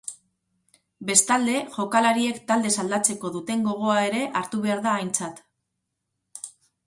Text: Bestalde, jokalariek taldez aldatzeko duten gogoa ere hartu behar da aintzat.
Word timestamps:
Bestalde, 1.09 1.57
jokalariek 1.75 2.39
taldez 2.51 2.71
aldatzeko 2.85 3.31
duten 3.37 3.61
gogoa 3.67 3.99
ere 4.07 4.23
hartu 4.41 4.63
behar 4.67 4.81
da 4.87 4.95
aintzat. 5.03 5.43